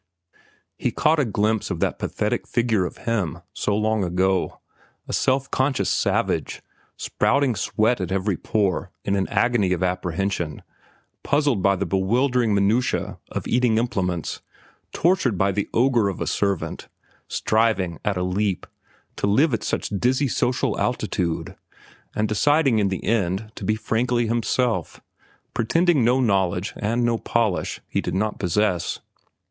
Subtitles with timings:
[0.79, 4.59] He caught a glimpse of that pathetic figure of him, so long ago,
[5.07, 6.63] a self conscious savage,
[6.97, 10.63] sprouting sweat at every pore in an agony of apprehension,
[11.21, 14.41] puzzled by the bewildering minutiae of eating implements,
[14.91, 16.87] tortured by the ogre of a servant,
[17.27, 18.65] striving at a leap
[19.17, 21.55] to live at such dizzy social altitude,
[22.15, 24.99] and deciding in the end to be frankly himself,
[25.53, 28.99] pretending no knowledge and no polish he did not possess.